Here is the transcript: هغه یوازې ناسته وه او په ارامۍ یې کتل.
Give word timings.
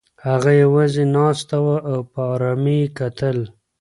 هغه 0.27 0.51
یوازې 0.63 1.03
ناسته 1.15 1.55
وه 1.65 1.77
او 1.91 1.99
په 2.11 2.19
ارامۍ 2.33 2.77
یې 2.83 2.93
کتل. 2.97 3.37